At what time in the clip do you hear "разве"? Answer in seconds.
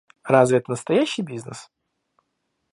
0.23-0.57